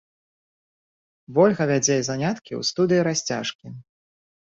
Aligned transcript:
Вольга 1.35 1.63
вядзе 1.71 1.97
заняткі 2.07 2.53
ў 2.59 2.71
студыі 2.71 3.05
расцяжкі. 3.09 3.67